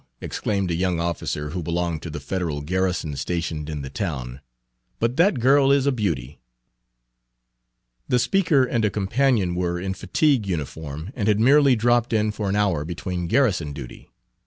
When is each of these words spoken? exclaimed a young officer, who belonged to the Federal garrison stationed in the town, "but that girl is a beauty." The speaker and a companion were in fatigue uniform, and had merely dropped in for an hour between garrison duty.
exclaimed 0.19 0.71
a 0.71 0.75
young 0.75 0.99
officer, 0.99 1.51
who 1.51 1.61
belonged 1.61 2.01
to 2.01 2.09
the 2.09 2.19
Federal 2.19 2.61
garrison 2.61 3.15
stationed 3.15 3.69
in 3.69 3.83
the 3.83 3.89
town, 3.91 4.41
"but 4.97 5.15
that 5.15 5.39
girl 5.39 5.71
is 5.71 5.85
a 5.85 5.91
beauty." 5.91 6.39
The 8.07 8.17
speaker 8.17 8.63
and 8.63 8.83
a 8.83 8.89
companion 8.89 9.53
were 9.53 9.79
in 9.79 9.93
fatigue 9.93 10.47
uniform, 10.47 11.11
and 11.13 11.27
had 11.27 11.39
merely 11.39 11.75
dropped 11.75 12.13
in 12.13 12.31
for 12.31 12.49
an 12.49 12.55
hour 12.55 12.83
between 12.83 13.27
garrison 13.27 13.73
duty. 13.73 14.09